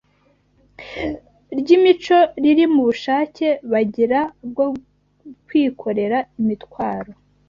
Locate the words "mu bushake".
2.73-3.47